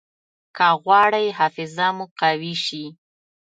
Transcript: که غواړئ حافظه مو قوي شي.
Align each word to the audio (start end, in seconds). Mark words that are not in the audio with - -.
که 0.55 0.67
غواړئ 0.83 1.25
حافظه 1.37 1.87
مو 1.95 2.05
قوي 2.19 2.55
شي. 2.65 2.85